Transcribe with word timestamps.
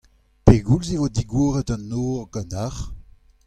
Pegoulz 0.45 0.87
e 0.95 0.97
vo 0.99 1.07
digoret 1.17 1.69
an 1.75 1.83
nor 1.91 2.19
ganeoc'h? 2.33 2.81